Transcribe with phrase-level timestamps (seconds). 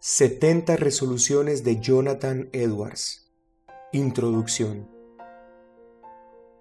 [0.00, 3.32] 70 resoluciones de Jonathan Edwards.
[3.92, 4.88] Introducción.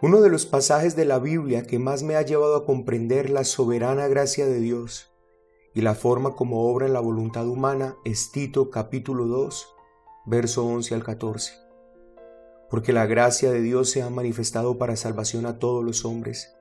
[0.02, 3.44] Uno de los pasajes de la Biblia que más me ha llevado a comprender la
[3.44, 5.12] soberana gracia de Dios
[5.76, 9.68] y la forma como obra en la voluntad humana es Tito capítulo 2,
[10.26, 11.54] verso 11 al 14.
[12.72, 16.56] Porque la gracia de Dios se ha manifestado para salvación a todos los hombres,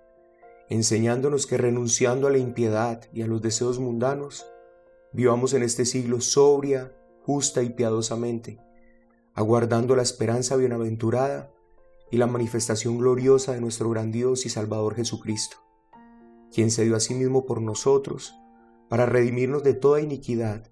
[0.68, 4.44] enseñándonos que renunciando a la impiedad y a los deseos mundanos,
[5.16, 8.60] vivamos en este siglo sobria, justa y piadosamente,
[9.32, 11.50] aguardando la esperanza bienaventurada
[12.10, 15.56] y la manifestación gloriosa de nuestro gran Dios y Salvador Jesucristo,
[16.52, 18.34] quien se dio a sí mismo por nosotros,
[18.90, 20.70] para redimirnos de toda iniquidad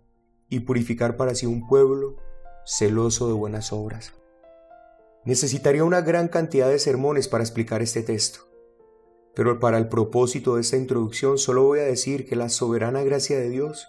[0.51, 2.18] y purificar para sí un pueblo
[2.66, 4.12] celoso de buenas obras.
[5.24, 8.40] Necesitaría una gran cantidad de sermones para explicar este texto,
[9.34, 13.38] pero para el propósito de esta introducción solo voy a decir que la soberana gracia
[13.38, 13.88] de Dios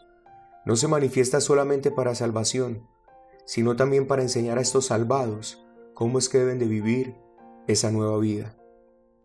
[0.66, 2.88] no se manifiesta solamente para salvación,
[3.46, 7.16] sino también para enseñar a estos salvados cómo es que deben de vivir
[7.68, 8.58] esa nueva vida.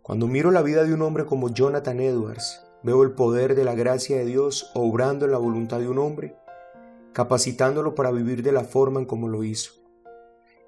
[0.02, 3.74] Cuando miro la vida de un hombre como Jonathan Edwards, veo el poder de la
[3.74, 6.36] gracia de Dios obrando en la voluntad de un hombre,
[7.12, 9.72] capacitándolo para vivir de la forma en como lo hizo.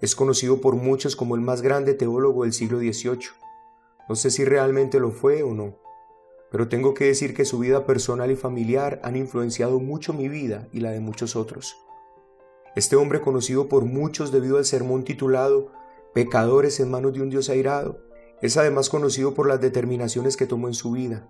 [0.01, 3.29] Es conocido por muchos como el más grande teólogo del siglo XVIII.
[4.09, 5.82] No sé si realmente lo fue o no,
[6.53, 10.69] pero tengo que decir que su vida personal y familiar han influenciado mucho mi vida
[10.71, 11.79] y la de muchos otros.
[12.77, 15.73] Este hombre conocido por muchos debido al sermón titulado
[16.13, 18.01] Pecadores en manos de un Dios airado,
[18.43, 21.27] es además conocido por las determinaciones que tomó en su vida.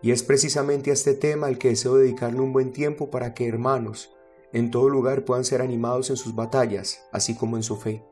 [0.00, 3.46] Y es precisamente a este tema al que deseo dedicarle un buen tiempo para que
[3.46, 4.16] hermanos
[4.54, 8.02] en todo lugar puedan ser animados en sus batallas, así como en su fe.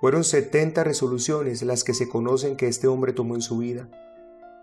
[0.00, 3.90] Fueron 70 resoluciones las que se conocen que este hombre tomó en su vida,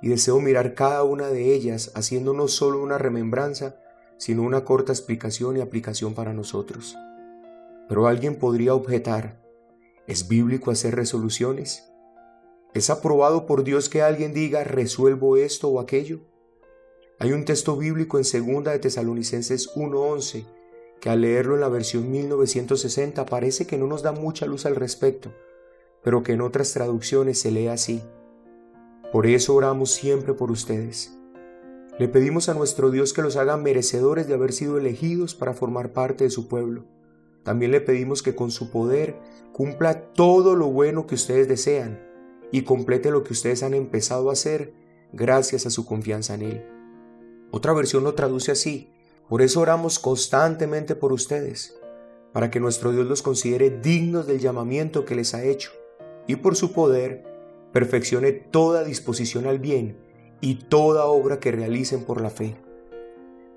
[0.05, 3.79] y deseo mirar cada una de ellas haciendo no solo una remembranza,
[4.17, 6.95] sino una corta explicación y aplicación para nosotros.
[7.89, 9.43] Pero alguien podría objetar,
[10.05, 11.91] ¿Es bíblico hacer resoluciones?
[12.75, 16.19] ¿Es aprobado por Dios que alguien diga resuelvo esto o aquello?
[17.17, 20.45] Hay un texto bíblico en 2 de Tesalonicenses 1:11
[21.01, 24.75] que al leerlo en la versión 1960 parece que no nos da mucha luz al
[24.75, 25.31] respecto,
[26.03, 28.03] pero que en otras traducciones se lee así.
[29.15, 31.17] Por eso oramos siempre por ustedes.
[31.97, 35.93] Le pedimos a nuestro Dios que los haga merecedores de haber sido elegidos para formar
[35.93, 36.83] parte de su pueblo
[37.45, 39.15] también le pedimos que con su poder
[39.53, 42.01] cumpla todo lo bueno que ustedes desean
[42.51, 44.73] y complete lo que ustedes han empezado a hacer
[45.13, 46.65] gracias a su confianza en Él.
[47.51, 48.89] Otra versión lo traduce así,
[49.29, 51.79] por eso oramos constantemente por ustedes,
[52.33, 55.69] para que nuestro Dios los considere dignos del llamamiento que les ha hecho
[56.25, 57.34] y por su poder
[57.75, 59.97] perfeccione toda disposición al bien
[60.39, 62.55] y toda obra que realicen por la fe.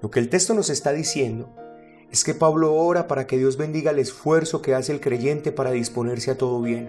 [0.03, 1.55] Lo que el texto nos está diciendo
[2.11, 5.71] es que Pablo ora para que Dios bendiga el esfuerzo que hace el creyente para
[5.71, 6.89] disponerse a todo bien.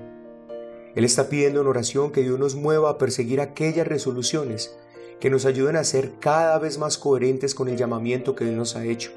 [0.96, 4.76] Él está pidiendo en oración que Dios nos mueva a perseguir aquellas resoluciones
[5.20, 8.76] que nos ayuden a ser cada vez más coherentes con el llamamiento que Él nos
[8.76, 9.12] ha hecho.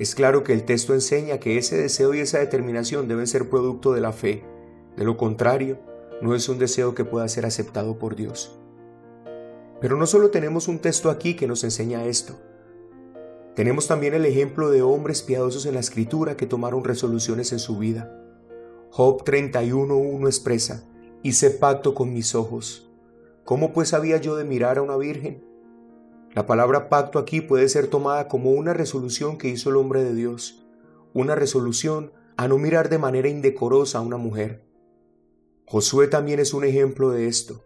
[0.00, 3.92] Es claro que el texto enseña que ese deseo y esa determinación deben ser producto
[3.92, 4.42] de la fe.
[4.96, 8.58] De lo contrario, no es un deseo que pueda ser aceptado por Dios.
[9.80, 12.38] Pero no solo tenemos un texto aquí que nos enseña esto,
[13.54, 17.78] tenemos también el ejemplo de hombres piadosos en la escritura que tomaron resoluciones en su
[17.78, 18.12] vida.
[18.90, 20.84] Job 31.1 expresa,
[21.22, 22.90] hice pacto con mis ojos.
[23.44, 25.44] ¿Cómo pues había yo de mirar a una virgen?
[26.32, 30.14] La palabra pacto aquí puede ser tomada como una resolución que hizo el hombre de
[30.14, 30.66] Dios,
[31.12, 34.63] una resolución a no mirar de manera indecorosa a una mujer.
[35.66, 37.64] Josué también es un ejemplo de esto.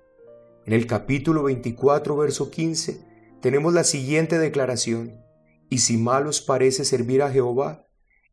[0.65, 3.05] En el capítulo 24, verso 15,
[3.41, 5.21] tenemos la siguiente declaración.
[5.69, 7.87] Y si mal os parece servir a Jehová,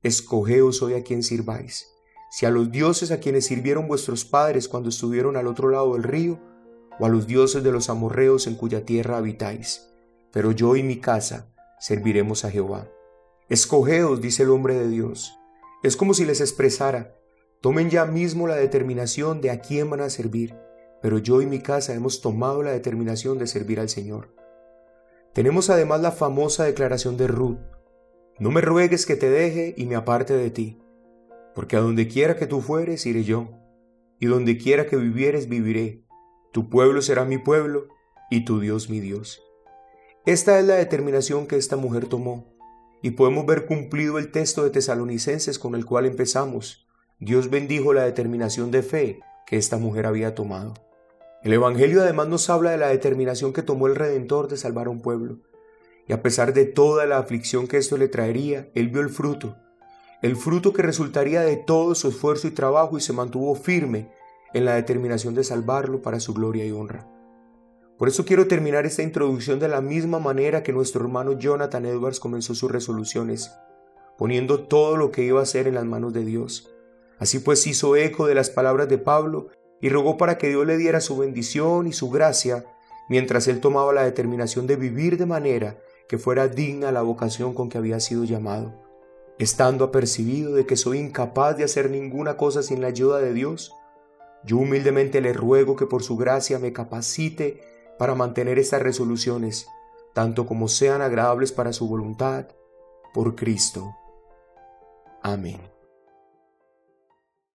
[0.04, 1.88] escogeos hoy a quien sirváis.
[2.30, 6.04] Si a los dioses a quienes sirvieron vuestros padres cuando estuvieron al otro lado del
[6.04, 6.40] río,
[7.00, 9.90] o a los dioses de los amorreos en cuya tierra habitáis.
[10.31, 12.88] Pero yo y mi casa serviremos a Jehová.
[13.50, 15.38] Escogeos, dice el hombre de Dios.
[15.84, 17.16] Es como si les expresara,
[17.65, 20.56] tomen ya mismo la determinación de a quién van a servir,
[21.01, 24.35] pero yo y mi casa hemos tomado la determinación de servir al Señor.
[25.33, 27.57] Tenemos además la famosa declaración de Ruth,
[28.38, 30.79] no me ruegues que te deje y me aparte de ti,
[31.56, 33.50] porque a donde quiera que tú fueres iré yo,
[34.19, 36.06] y donde quiera que vivieres viviré,
[36.53, 37.88] tu pueblo será mi pueblo
[38.29, 39.41] y tu Dios mi Dios.
[40.27, 42.45] Esta es la determinación que esta mujer tomó,
[43.01, 46.85] y podemos ver cumplido el texto de Tesalonicenses con el cual empezamos.
[47.19, 50.73] Dios bendijo la determinación de fe que esta mujer había tomado.
[51.44, 54.89] El Evangelio además nos habla de la determinación que tomó el Redentor de salvar a
[54.89, 55.38] un pueblo.
[56.07, 59.56] Y a pesar de toda la aflicción que esto le traería, él vio el fruto.
[60.21, 64.09] el fruto que resultaría de todo su esfuerzo y trabajo y se mantuvo firme
[64.53, 67.07] en la determinación de salvarlo para su gloria y honra.
[67.97, 72.19] Por eso quiero terminar esta introducción de la misma manera que nuestro hermano Jonathan Edwards
[72.19, 73.51] comenzó sus resoluciones,
[74.17, 76.75] poniendo todo lo que iba a hacer en las manos de Dios.
[77.19, 79.50] Así pues hizo eco de las palabras de Pablo
[79.81, 82.65] y rogó para que Dios le diera su bendición y su gracia
[83.09, 87.69] mientras él tomaba la determinación de vivir de manera que fuera digna la vocación con
[87.69, 88.85] que había sido llamado
[89.38, 93.73] estando apercibido de que soy incapaz de hacer ninguna cosa sin la ayuda de Dios,
[94.44, 97.62] yo humildemente le ruego que por su gracia me capacite
[97.97, 99.67] para mantener estas resoluciones,
[100.13, 102.47] tanto como sean agradables para su voluntad,
[103.13, 103.95] por Cristo.
[105.21, 105.75] Amén.